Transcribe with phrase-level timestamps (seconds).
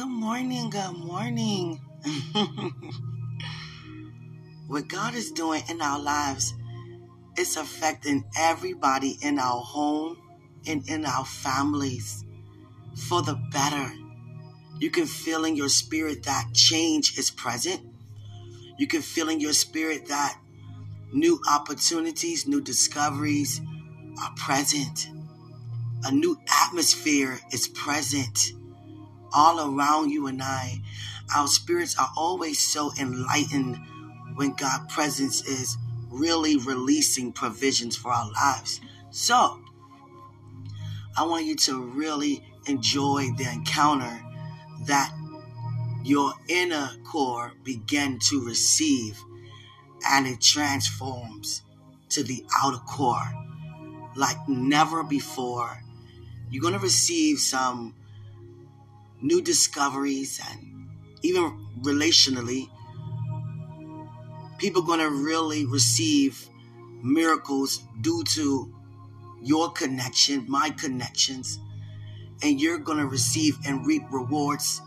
[0.00, 1.78] Good morning, good morning.
[4.66, 6.54] what God is doing in our lives
[7.36, 10.16] is affecting everybody in our home
[10.66, 12.24] and in our families
[12.96, 13.92] for the better.
[14.78, 17.82] You can feel in your spirit that change is present.
[18.78, 20.40] You can feel in your spirit that
[21.12, 23.60] new opportunities, new discoveries
[24.18, 25.10] are present.
[26.04, 28.54] A new atmosphere is present
[29.32, 30.80] all around you and I.
[31.34, 33.78] Our spirits are always so enlightened
[34.34, 35.76] when God's presence is
[36.10, 38.80] really releasing provisions for our lives.
[39.10, 39.60] So,
[41.16, 44.20] I want you to really enjoy the encounter
[44.86, 45.12] that
[46.04, 49.22] your inner core begin to receive
[50.08, 51.62] and it transforms
[52.08, 53.30] to the outer core
[54.16, 55.82] like never before.
[56.50, 57.94] You're going to receive some
[59.22, 60.88] new discoveries and
[61.22, 62.68] even relationally,
[64.58, 66.48] people going to really receive
[67.02, 68.72] miracles due to
[69.42, 71.58] your connection, my connections,
[72.42, 74.80] and you're going to receive and reap rewards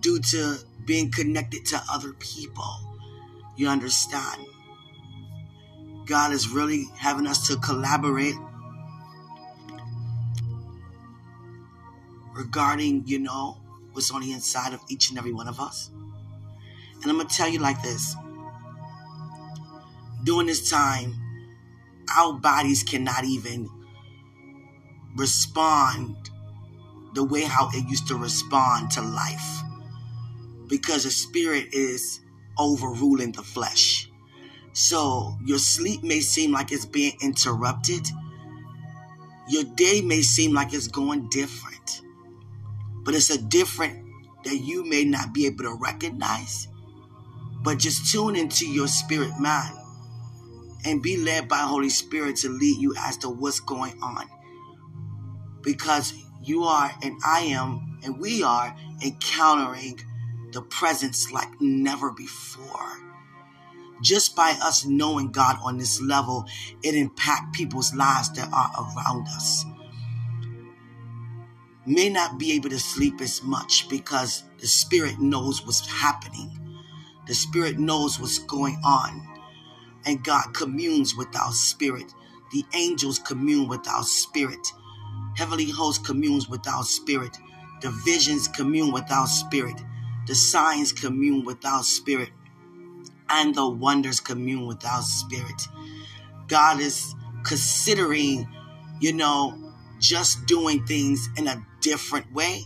[0.00, 2.98] due to being connected to other people.
[3.56, 4.42] You understand?
[6.06, 8.34] God is really having us to collaborate
[12.38, 13.58] regarding, you know,
[13.92, 15.90] what's on the inside of each and every one of us.
[17.02, 18.14] And I'm going to tell you like this
[20.22, 21.14] during this time,
[22.16, 23.68] our bodies cannot even
[25.16, 26.16] respond
[27.14, 29.62] the way how it used to respond to life
[30.68, 32.20] because the spirit is
[32.56, 34.08] overruling the flesh.
[34.72, 38.06] So your sleep may seem like it's being interrupted.
[39.48, 42.02] Your day may seem like it's going different
[43.08, 44.04] but it's a different
[44.44, 46.68] that you may not be able to recognize.
[47.62, 49.74] But just tune into your spirit mind
[50.84, 54.26] and be led by Holy Spirit to lead you as to what's going on.
[55.62, 59.98] Because you are and I am and we are encountering
[60.52, 62.92] the presence like never before.
[64.02, 66.44] Just by us knowing God on this level,
[66.82, 69.64] it impact people's lives that are around us
[71.88, 76.50] may not be able to sleep as much because the Spirit knows what's happening.
[77.26, 79.26] The Spirit knows what's going on.
[80.06, 82.12] And God communes with our spirit.
[82.52, 84.66] The angels commune with our spirit.
[85.36, 87.36] Heavenly host communes with our spirit.
[87.82, 89.80] The visions commune with our spirit.
[90.26, 92.30] The signs commune with our spirit.
[93.28, 95.62] And the wonders commune with our spirit.
[96.46, 98.48] God is considering,
[99.00, 99.67] you know,
[99.98, 102.62] just doing things in a different way,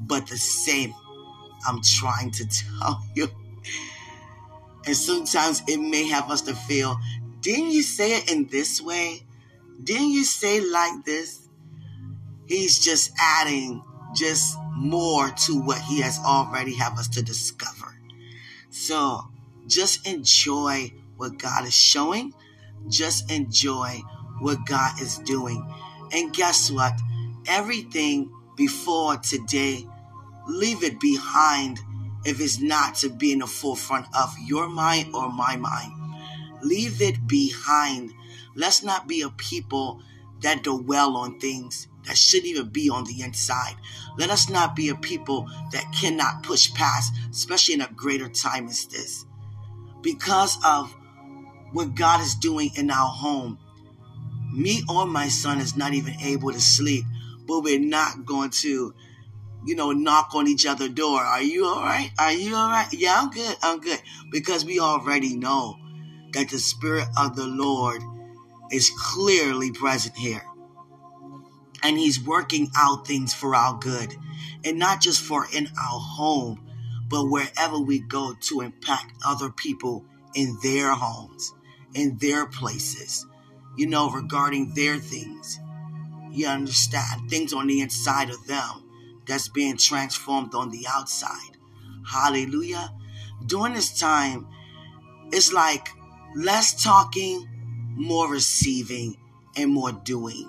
[0.00, 0.94] but the same.
[1.66, 2.46] I'm trying to
[2.80, 3.28] tell you.
[4.84, 6.98] And sometimes it may have us to feel,
[7.40, 9.22] didn't you say it in this way?
[9.82, 11.48] Didn't you say like this?
[12.46, 13.82] He's just adding
[14.14, 17.94] just more to what he has already have us to discover.
[18.70, 19.28] So
[19.66, 22.34] just enjoy what God is showing.
[22.88, 24.00] Just enjoy
[24.40, 25.64] what God is doing.
[26.12, 26.92] And guess what?
[27.46, 29.86] Everything before today,
[30.46, 31.80] leave it behind
[32.24, 35.92] if it's not to be in the forefront of your mind or my mind.
[36.62, 38.12] Leave it behind.
[38.54, 40.02] Let's not be a people
[40.42, 43.74] that dwell on things that shouldn't even be on the inside.
[44.18, 48.66] Let us not be a people that cannot push past, especially in a greater time
[48.68, 49.24] as this.
[50.02, 50.94] Because of
[51.72, 53.58] what God is doing in our home,
[54.52, 57.04] me or my son is not even able to sleep,
[57.46, 58.94] but we're not going to,
[59.64, 61.20] you know, knock on each other's door.
[61.20, 62.10] Are you all right?
[62.18, 62.88] Are you all right?
[62.92, 63.56] Yeah, I'm good.
[63.62, 64.00] I'm good.
[64.30, 65.76] Because we already know
[66.32, 68.02] that the Spirit of the Lord
[68.70, 70.42] is clearly present here.
[71.82, 74.14] And He's working out things for our good.
[74.64, 76.60] And not just for in our home,
[77.08, 81.52] but wherever we go to impact other people in their homes,
[81.94, 83.26] in their places
[83.76, 85.58] you know, regarding their things.
[86.30, 88.82] You understand things on the inside of them
[89.26, 91.56] that's being transformed on the outside.
[92.06, 92.92] Hallelujah.
[93.46, 94.46] During this time,
[95.32, 95.88] it's like
[96.34, 97.48] less talking,
[97.94, 99.16] more receiving,
[99.56, 100.48] and more doing.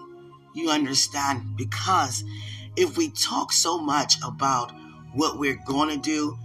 [0.56, 1.58] You understand?
[1.58, 2.24] Because
[2.76, 4.72] if we talk so much about
[5.14, 6.38] what we're going to do,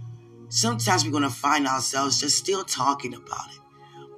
[0.49, 3.59] sometimes we're going to find ourselves just still talking about it.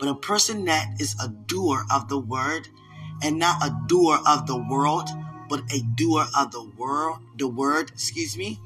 [0.01, 2.67] But a person that is a doer of the word
[3.21, 5.07] and not a doer of the world,
[5.47, 8.59] but a doer of the world, the word, excuse me,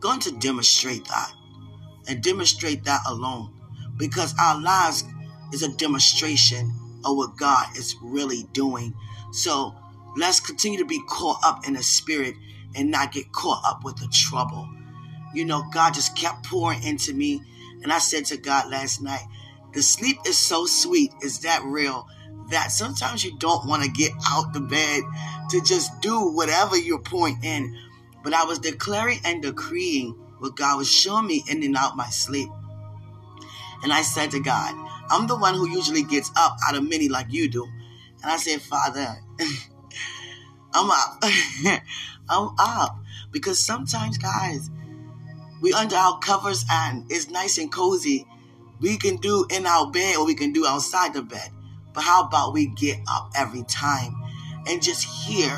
[0.00, 1.32] going to demonstrate that
[2.08, 3.54] and demonstrate that alone
[3.96, 5.04] because our lives
[5.52, 6.72] is a demonstration
[7.04, 8.94] of what God is really doing.
[9.32, 9.76] So
[10.16, 12.34] let's continue to be caught up in the spirit
[12.74, 14.68] and not get caught up with the trouble.
[15.34, 17.40] You know, God just kept pouring into me.
[17.84, 19.24] And I said to God last night,
[19.74, 21.12] the sleep is so sweet.
[21.22, 22.06] Is that real?
[22.50, 25.02] That sometimes you don't want to get out the bed
[25.50, 27.76] to just do whatever you're pouring in.
[28.22, 32.08] But I was declaring and decreeing what God was showing me in and out my
[32.10, 32.48] sleep.
[33.82, 34.74] And I said to God,
[35.10, 37.66] I'm the one who usually gets up out of many like you do.
[38.22, 39.16] And I said, Father,
[40.72, 41.22] I'm up.
[42.28, 42.98] I'm up.
[43.30, 44.70] Because sometimes, guys,
[45.60, 48.26] we under our covers and it's nice and cozy.
[48.84, 51.48] We can do in our bed or we can do outside the bed.
[51.94, 54.14] But how about we get up every time
[54.66, 55.48] and just hear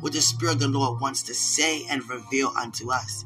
[0.00, 3.24] what the Spirit of the Lord wants to say and reveal unto us?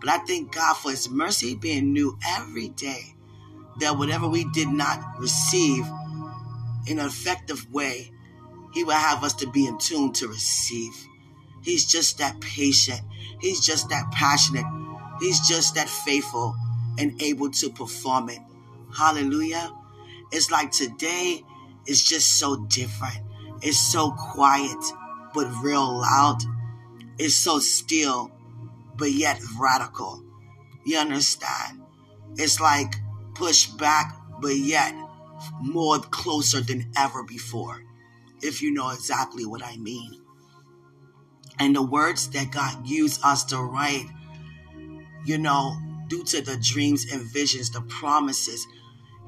[0.00, 3.14] But I thank God for His mercy being new every day.
[3.78, 5.86] That whatever we did not receive
[6.86, 8.12] in an effective way,
[8.74, 10.92] He will have us to be in tune to receive.
[11.62, 13.00] He's just that patient.
[13.40, 14.66] He's just that passionate.
[15.20, 16.54] He's just that faithful
[16.98, 18.40] and able to perform it.
[18.96, 19.70] Hallelujah.
[20.32, 21.44] It's like today
[21.86, 23.18] is just so different.
[23.62, 24.78] It's so quiet,
[25.34, 26.42] but real loud.
[27.18, 28.30] It's so still,
[28.96, 30.22] but yet radical.
[30.84, 31.82] You understand?
[32.36, 32.94] It's like
[33.34, 34.94] push back, but yet
[35.60, 37.82] more closer than ever before.
[38.42, 40.20] If you know exactly what I mean
[41.60, 44.06] and the words that God used us to write,
[45.26, 45.76] you know,
[46.08, 48.66] due to the dreams and visions, the promises.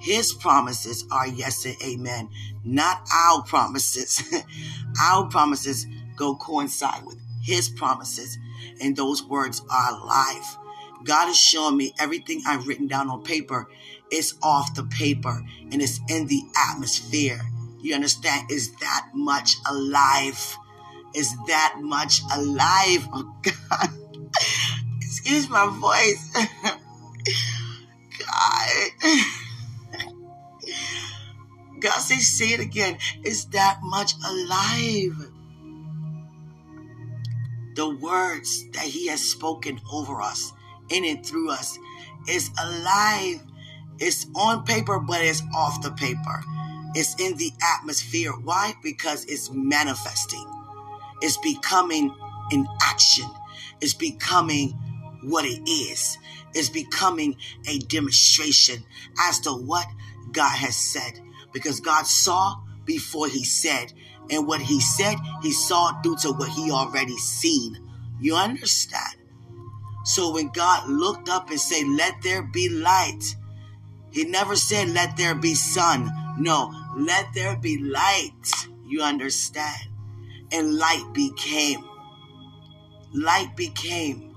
[0.03, 2.29] His promises are yes and amen,
[2.65, 4.23] not our promises.
[5.03, 8.37] our promises go coincide with his promises,
[8.81, 10.57] and those words are life.
[11.05, 13.69] God is showing me everything I've written down on paper
[14.11, 17.41] is off the paper and it's in the atmosphere.
[17.81, 18.51] You understand?
[18.53, 20.59] Is that much alive?
[21.15, 23.07] is that much alive.
[23.13, 23.89] Oh God.
[25.01, 26.33] Excuse my voice.
[28.19, 29.23] God.
[31.83, 32.99] God says, say it again.
[33.25, 35.31] Is that much alive.
[37.77, 40.53] The words that He has spoken over us,
[40.91, 41.79] in and through us,
[42.29, 43.43] is alive.
[44.01, 46.45] It's on paper, but it's off the paper.
[46.95, 48.33] It's in the atmosphere.
[48.33, 48.75] Why?
[48.83, 50.47] Because it's manifesting
[51.23, 52.15] It's becoming
[52.53, 53.27] an action.
[53.81, 54.71] It's becoming
[55.25, 56.19] what it is.
[56.55, 57.37] It's becoming
[57.69, 58.85] a demonstration
[59.29, 59.87] as to what
[60.33, 61.21] God has said.
[61.53, 63.93] Because God saw before he said.
[64.31, 67.79] And what he said, he saw due to what he already seen.
[68.21, 69.17] You understand?
[70.05, 73.37] So when God looked up and said, let there be light,
[74.11, 76.11] he never said, let there be sun.
[76.39, 78.69] No, let there be light.
[78.87, 79.89] You understand?
[80.53, 81.85] and light became.
[83.13, 84.37] Light became.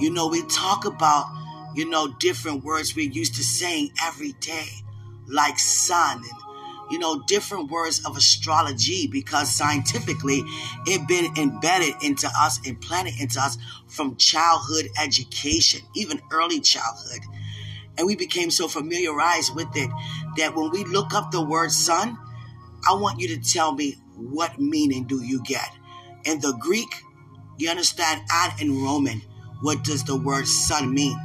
[0.00, 1.26] You know, we talk about,
[1.74, 4.68] you know, different words we're used to saying every day,
[5.28, 10.42] like sun and, you know, different words of astrology because scientifically
[10.86, 13.58] it been embedded into us, implanted into us
[13.88, 17.20] from childhood education, even early childhood.
[17.98, 19.90] And we became so familiarized with it
[20.36, 22.18] that when we look up the word sun,
[22.88, 25.68] I want you to tell me what meaning do you get?
[26.24, 26.88] In the Greek,
[27.58, 29.22] you understand, and in Roman,
[29.62, 31.18] what does the word sun mean?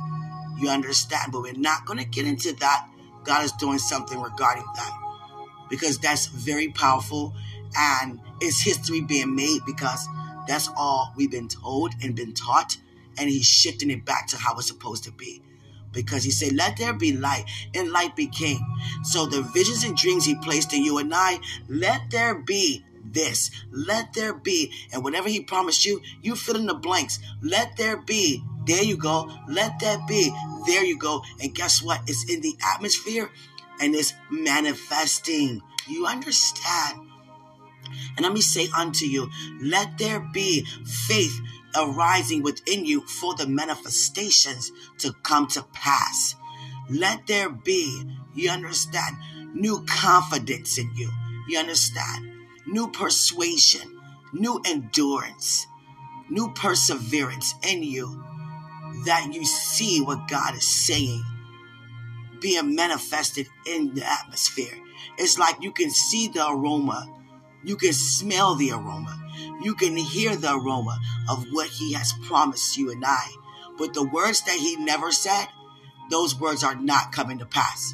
[0.59, 2.87] You understand, but we're not going to get into that.
[3.23, 4.91] God is doing something regarding that
[5.69, 7.33] because that's very powerful
[7.77, 10.07] and it's history being made because
[10.47, 12.77] that's all we've been told and been taught,
[13.17, 15.41] and He's shifting it back to how it's supposed to be
[15.91, 18.59] because he said, Let there be light, and light became.
[19.03, 23.51] So the visions and dreams he placed in you and I, let there be this.
[23.71, 24.71] Let there be.
[24.93, 27.19] And whatever he promised you, you fill in the blanks.
[27.41, 28.43] Let there be.
[28.65, 29.29] There you go.
[29.47, 30.33] Let that be.
[30.67, 31.23] There you go.
[31.41, 32.01] And guess what?
[32.07, 33.29] It's in the atmosphere
[33.79, 35.61] and it's manifesting.
[35.87, 37.07] You understand?
[38.15, 39.29] And let me say unto you,
[39.61, 41.39] let there be faith
[41.75, 46.35] arising within you for the manifestations to come to pass.
[46.89, 48.03] Let there be,
[48.35, 49.17] you understand,
[49.53, 51.09] new confidence in you.
[51.47, 52.29] You understand?
[52.67, 53.99] New persuasion,
[54.33, 55.65] new endurance,
[56.29, 58.23] new perseverance in you
[59.05, 61.23] that you see what God is saying
[62.39, 64.77] being manifested in the atmosphere.
[65.17, 67.07] It's like you can see the aroma,
[67.63, 69.17] you can smell the aroma,
[69.61, 73.27] you can hear the aroma of what He has promised you and I.
[73.77, 75.47] But the words that he never said,
[76.09, 77.93] those words are not coming to pass.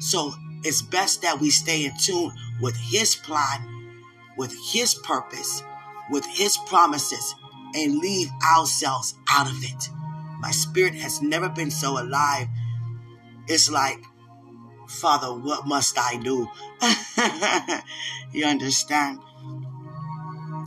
[0.00, 0.32] So
[0.64, 3.94] it's best that we stay in tune with his plan,
[4.36, 5.62] with his purpose,
[6.10, 7.34] with his promises,
[7.74, 9.90] and leave ourselves out of it.
[10.38, 12.48] My spirit has never been so alive.
[13.46, 14.02] It's like,
[14.88, 16.48] Father, what must I do?
[18.38, 19.20] you understand?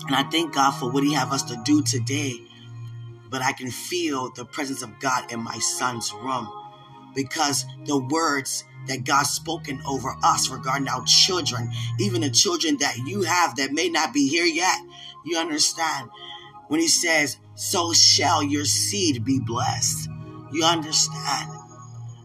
[0.08, 2.42] And I thank God for what He have us to do today.
[3.30, 6.50] But I can feel the presence of God in my son's room
[7.16, 12.98] because the words that God spoken over us regarding our children, even the children that
[12.98, 14.78] you have that may not be here yet,
[15.26, 16.10] you understand?
[16.72, 20.10] When He says, So shall your seed be blessed.
[20.54, 21.52] You understand?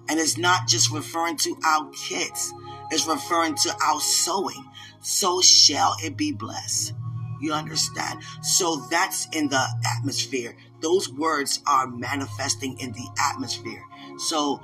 [0.09, 2.55] And it's not just referring to our kids,
[2.93, 4.65] it's referring to our sowing.
[5.01, 6.95] So shall it be blessed.
[7.41, 8.23] You understand?
[8.41, 10.57] So that's in the atmosphere.
[10.81, 13.83] Those words are manifesting in the atmosphere.
[14.19, 14.61] So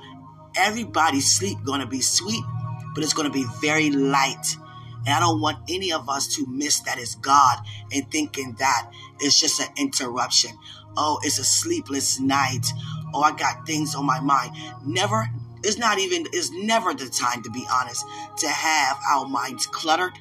[0.55, 2.45] everybody's sleep gonna be sweet,
[2.95, 4.55] but it's gonna be very light.
[5.05, 7.59] And I don't want any of us to miss that it's God
[7.91, 8.89] and thinking that
[9.19, 10.51] it's just an interruption.
[10.97, 12.65] Oh, it's a sleepless night.
[13.13, 14.55] Oh, I got things on my mind.
[14.85, 15.29] Never,
[15.63, 18.05] it's not even, it's never the time, to be honest,
[18.37, 20.13] to have our minds cluttered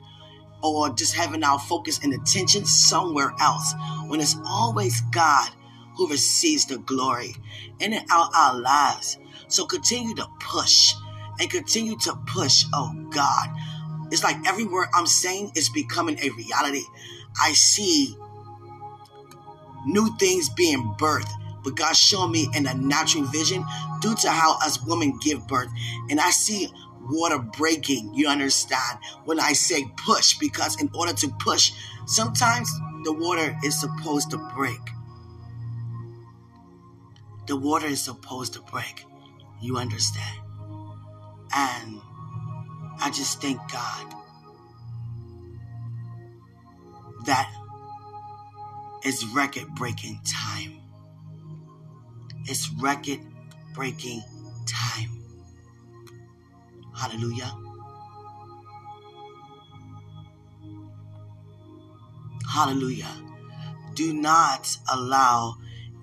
[0.62, 3.74] or just having our focus and attention somewhere else
[4.06, 5.50] when it's always God
[5.96, 7.34] who receives the glory
[7.80, 9.18] in our, our lives.
[9.48, 10.94] So continue to push
[11.38, 12.64] and continue to push.
[12.72, 13.48] Oh God.
[14.10, 16.84] It's like every word I'm saying is becoming a reality.
[17.40, 18.16] I see
[19.86, 21.30] new things being birthed,
[21.64, 23.64] but God showed me in a natural vision
[24.00, 25.68] due to how us women give birth.
[26.10, 26.68] And I see
[27.02, 28.14] water breaking.
[28.14, 31.72] You understand when I say push, because in order to push,
[32.06, 32.70] sometimes
[33.04, 34.80] the water is supposed to break.
[37.46, 39.04] The water is supposed to break.
[39.60, 40.40] You understand?
[41.54, 42.00] And
[43.00, 44.14] I just thank God
[47.26, 47.52] that
[49.04, 50.80] it's record breaking time.
[52.44, 53.20] It's record
[53.74, 54.22] breaking
[54.66, 55.22] time.
[56.94, 57.56] Hallelujah.
[62.52, 63.08] Hallelujah.
[63.94, 65.56] Do not allow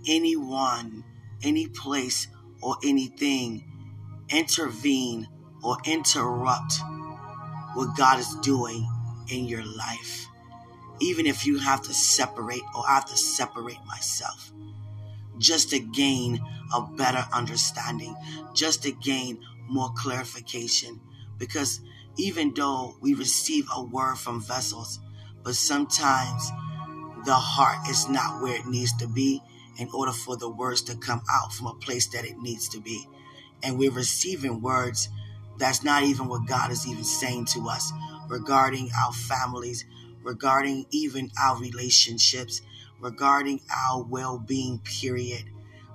[0.08, 1.04] anyone,
[1.44, 2.28] any place,
[2.62, 3.64] or anything
[4.30, 5.28] intervene
[5.64, 6.74] or interrupt
[7.74, 8.88] what God is doing
[9.30, 10.28] in your life.
[11.02, 14.52] Even if you have to separate or I have to separate myself
[15.38, 16.40] just to gain
[16.74, 18.16] a better understanding,
[18.54, 21.00] just to gain more clarification
[21.38, 21.80] because
[22.18, 25.00] even though we receive a word from vessels,
[25.44, 26.52] but sometimes
[27.26, 29.42] the heart is not where it needs to be
[29.78, 32.80] in order for the words to come out from a place that it needs to
[32.82, 33.08] be.
[33.64, 35.08] And we're receiving words
[35.58, 37.92] that's not even what God is even saying to us
[38.28, 39.86] regarding our families,
[40.24, 42.62] regarding even our relationships,
[43.00, 45.44] regarding our well being, period.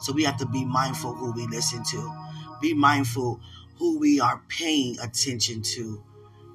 [0.00, 2.12] So we have to be mindful who we listen to.
[2.60, 3.40] Be mindful
[3.78, 6.02] who we are paying attention to.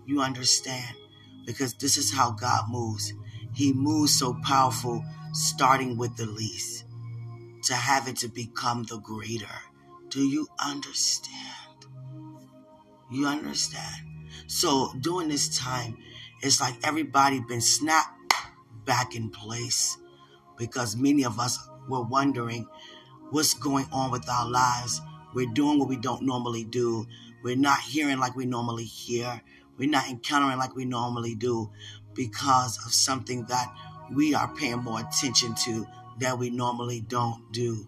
[0.06, 0.96] You understand?
[1.46, 3.14] Because this is how God moves.
[3.54, 6.86] He moves so powerful, starting with the least,
[7.64, 9.48] to have it to become the greater.
[10.10, 11.36] Do you understand?
[13.12, 14.06] You understand?
[14.48, 15.98] So during this time,
[16.42, 18.34] it's like everybody been snapped
[18.86, 19.98] back in place
[20.58, 22.68] because many of us were wondering
[23.32, 25.02] what's going on with our lives
[25.34, 27.08] we're doing what we don't normally do.
[27.44, 29.42] We're not hearing like we normally hear.
[29.78, 31.70] We're not encountering like we normally do
[32.14, 33.74] because of something that
[34.12, 35.86] we are paying more attention to
[36.20, 37.88] that we normally don't do.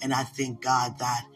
[0.00, 1.26] And I thank God that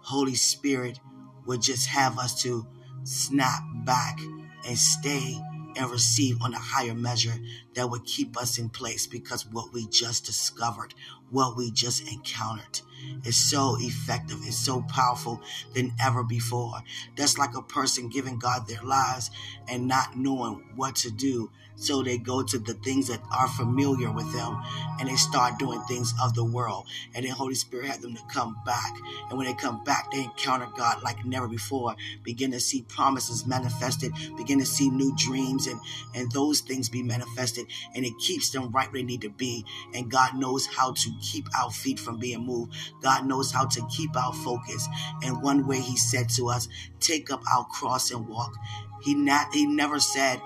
[0.00, 1.00] Holy Spirit
[1.46, 2.66] would just have us to
[3.02, 4.20] snap back
[4.66, 5.40] and stay
[5.76, 7.34] and receive on a higher measure
[7.74, 10.94] that would keep us in place because what we just discovered,
[11.30, 12.80] what we just encountered
[13.24, 15.40] is so effective, it's so powerful
[15.74, 16.80] than ever before.
[17.16, 19.30] That's like a person giving God their lives
[19.68, 24.12] and not knowing what to do so they go to the things that are familiar
[24.12, 24.62] with them
[24.98, 26.86] and they start doing things of the world.
[27.14, 28.94] And then Holy Spirit had them to come back.
[29.30, 31.96] And when they come back, they encounter God like never before.
[32.22, 35.80] Begin to see promises manifested, begin to see new dreams and,
[36.14, 37.66] and those things be manifested.
[37.94, 39.64] And it keeps them right where they need to be.
[39.94, 42.74] And God knows how to keep our feet from being moved.
[43.02, 44.88] God knows how to keep our focus.
[45.22, 46.68] And one way He said to us,
[47.00, 48.54] take up our cross and walk.
[49.02, 50.40] He not he never said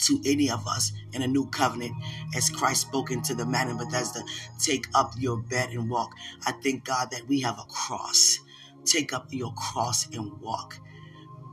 [0.00, 1.94] to any of us in a new covenant
[2.34, 4.22] as Christ spoken to the man in Bethesda,
[4.58, 6.10] take up your bed and walk.
[6.46, 8.38] I thank God that we have a cross.
[8.84, 10.78] Take up your cross and walk.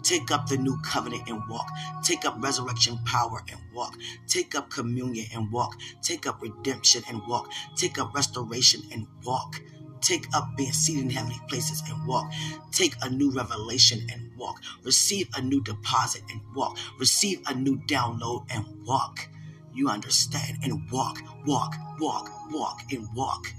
[0.04, 1.68] Take up the new covenant and walk.
[2.04, 3.98] Take up resurrection power and walk.
[4.28, 5.76] Take up communion and walk.
[6.02, 7.52] Take up redemption and walk.
[7.76, 9.62] Take up restoration and walk.
[10.02, 12.32] Take up being seated in heavenly places and walk.
[12.72, 14.62] Take a new revelation and walk.
[14.84, 16.78] Receive a new deposit and walk.
[16.98, 19.28] Receive a new download and walk.
[19.74, 20.60] You understand?
[20.64, 23.54] And walk, walk, walk, walk, and walk.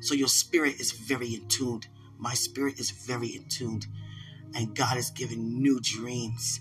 [0.00, 1.88] So your spirit is very in tuned.
[2.18, 3.86] My spirit is very in tuned.
[4.54, 6.60] And God is giving new dreams.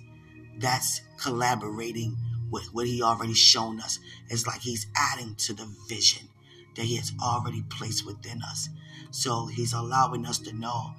[0.60, 2.18] That's collaborating
[2.50, 4.00] with what He already shown us.
[4.30, 6.28] It's like He's adding to the vision
[6.76, 8.70] that He has already placed within us.
[9.12, 10.94] So He's allowing us to know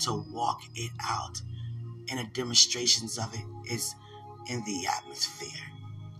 [0.00, 1.40] to walk it out.
[2.10, 3.94] And the demonstrations of it is
[4.48, 5.60] in the atmosphere.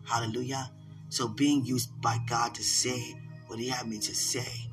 [0.04, 0.70] Hallelujah.
[1.08, 3.14] So being used by God to say
[3.46, 4.68] what He had me to say,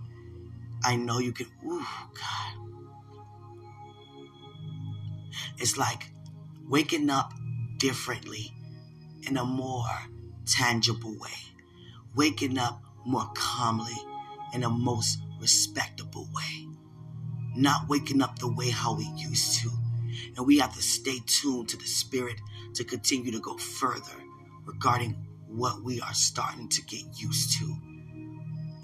[0.83, 1.47] I know you can.
[1.65, 2.60] Ooh, God.
[5.57, 6.11] It's like
[6.67, 7.33] waking up
[7.77, 8.53] differently
[9.27, 9.85] in a more
[10.45, 11.29] tangible way,
[12.15, 13.95] waking up more calmly
[14.53, 16.67] in a most respectable way,
[17.55, 19.69] not waking up the way how we used to.
[20.37, 22.39] And we have to stay tuned to the Spirit
[22.75, 24.23] to continue to go further
[24.65, 27.75] regarding what we are starting to get used to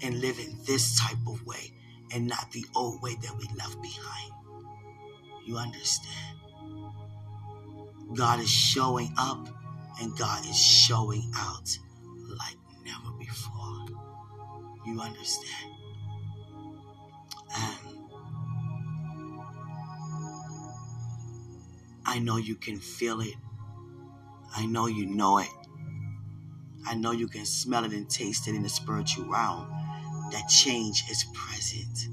[0.02, 1.72] and live in this type of way
[2.12, 4.32] and not the old way that we left behind.
[5.44, 6.37] You understand?
[8.14, 9.48] God is showing up
[10.00, 11.78] and God is showing out
[12.38, 13.86] like never before.
[14.86, 15.72] You understand?
[17.56, 17.98] And
[22.06, 23.34] I know you can feel it.
[24.56, 25.48] I know you know it.
[26.86, 29.68] I know you can smell it and taste it in the spiritual realm.
[30.32, 32.08] That change is present.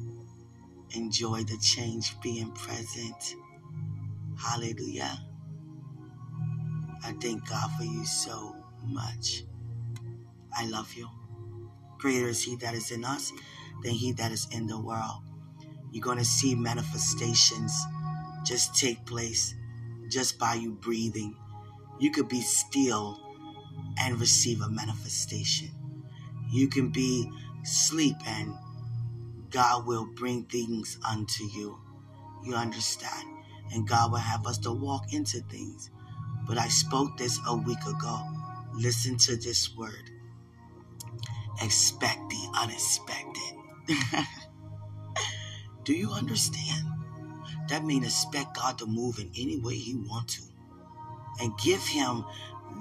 [0.91, 3.35] Enjoy the change being present.
[4.37, 5.17] Hallelujah.
[7.05, 9.43] I thank God for you so much.
[10.51, 11.07] I love you.
[11.99, 13.31] Greater is He that is in us
[13.83, 15.21] than He that is in the world.
[15.91, 17.73] You're going to see manifestations
[18.43, 19.53] just take place
[20.09, 21.35] just by you breathing.
[21.99, 23.19] You could be still
[23.99, 25.69] and receive a manifestation.
[26.51, 27.29] You can be
[27.63, 28.53] sleep and
[29.51, 31.79] God will bring things unto you.
[32.43, 33.29] You understand?
[33.71, 35.91] And God will have us to walk into things.
[36.47, 38.21] But I spoke this a week ago.
[38.73, 40.11] Listen to this word.
[41.61, 43.53] Expect the unexpected.
[45.83, 46.85] Do you understand?
[47.69, 50.41] That means expect God to move in any way He wants to.
[51.41, 52.25] And give Him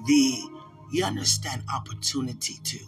[0.07, 0.39] the,
[0.93, 2.79] you understand, opportunity to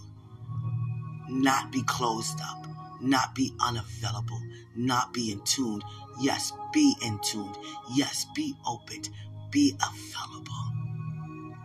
[1.29, 2.67] not be closed up,
[3.01, 4.41] not be unavailable,
[4.75, 5.83] not be in tune.
[6.21, 7.53] Yes, be in tune.
[7.95, 9.03] Yes, be open,
[9.51, 10.53] be available.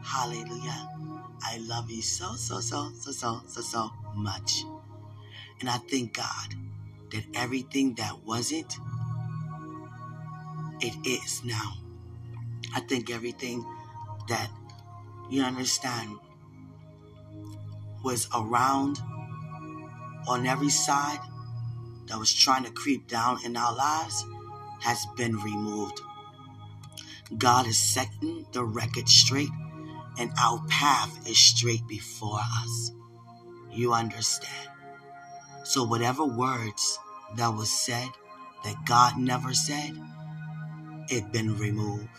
[0.03, 0.89] Hallelujah.
[1.43, 4.63] I love you so, so, so, so, so, so, so much.
[5.59, 6.55] And I thank God
[7.11, 8.73] that everything that wasn't,
[10.81, 11.73] it is now.
[12.73, 13.65] I think everything
[14.29, 14.49] that
[15.29, 16.17] you understand
[18.03, 18.99] was around
[20.27, 21.19] on every side
[22.07, 24.25] that was trying to creep down in our lives
[24.79, 26.01] has been removed.
[27.37, 29.49] God is setting the record straight,
[30.19, 32.91] and our path is straight before us.
[33.71, 34.69] You understand?
[35.63, 36.99] So, whatever words
[37.37, 38.09] that was said
[38.65, 39.91] that God never said,
[41.09, 42.09] it been removed.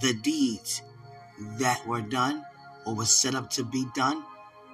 [0.00, 0.82] The deeds
[1.58, 2.44] that were done
[2.86, 4.24] or was set up to be done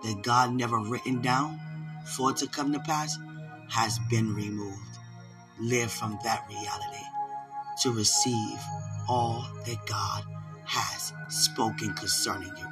[0.05, 1.59] that God never written down
[2.15, 3.17] for it to come to pass
[3.71, 4.79] has been removed.
[5.59, 7.16] Live from that reality
[7.83, 8.59] to receive
[9.09, 10.25] all that God
[10.65, 12.67] has spoken concerning you.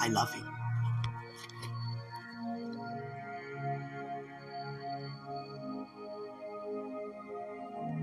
[0.00, 0.53] I love you.